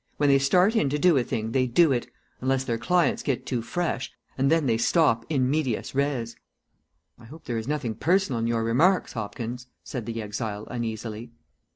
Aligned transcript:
When 0.17 0.29
they 0.29 0.39
start 0.39 0.75
in 0.75 0.89
to 0.89 0.97
do 0.97 1.15
a 1.15 1.23
thing 1.23 1.51
they 1.51 1.67
do 1.67 1.91
it, 1.91 2.07
unless 2.39 2.63
their 2.63 2.79
clients 2.79 3.21
get 3.21 3.45
too 3.45 3.61
fresh, 3.61 4.11
and 4.35 4.51
then 4.51 4.65
they 4.65 4.79
stop 4.79 5.27
in 5.29 5.47
medias 5.47 5.93
res." 5.93 6.35
"I 7.19 7.25
hope 7.25 7.45
there 7.45 7.59
is 7.59 7.67
nothing 7.67 7.93
personal 7.93 8.39
in 8.39 8.47
your 8.47 8.63
remarks, 8.63 9.13
Hopkins," 9.13 9.67
said 9.83 10.07
the 10.07 10.19
exile, 10.19 10.65
uneasily. 10.71 11.29